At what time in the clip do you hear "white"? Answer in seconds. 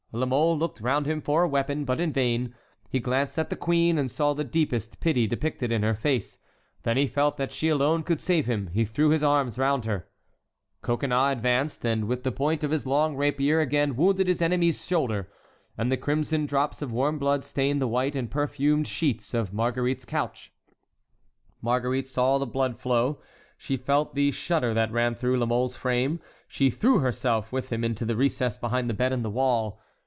17.87-18.13